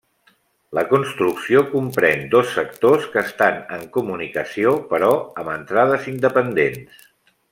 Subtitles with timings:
[0.77, 7.07] La construcció comprèn dos sectors, que estan en comunicació, però amb entrades independents.